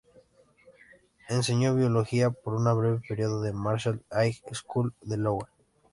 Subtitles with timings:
[1.29, 5.47] Enseñó biología por un breve periodo en el "Marshall High School" de Iowa.